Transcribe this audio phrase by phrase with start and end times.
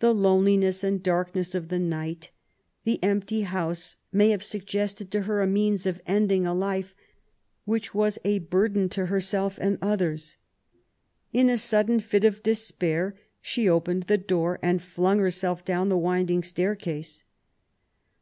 [0.00, 2.32] The loneliness and darkness of the night,
[2.84, 6.94] the empty house, n^y have suggested to her a means of ending a life
[7.64, 10.36] which was a burden to herself and others.
[11.32, 15.96] In a sudden fit of despair she opened the door and flung herself down the
[15.96, 17.24] winding staircase.